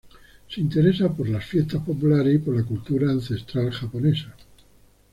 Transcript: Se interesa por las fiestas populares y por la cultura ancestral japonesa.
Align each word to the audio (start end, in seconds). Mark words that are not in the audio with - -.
Se 0.49 0.59
interesa 0.59 1.13
por 1.15 1.29
las 1.29 1.45
fiestas 1.45 1.83
populares 1.83 2.33
y 2.33 2.39
por 2.39 2.55
la 2.55 2.63
cultura 2.63 3.11
ancestral 3.11 3.69
japonesa. 3.69 4.33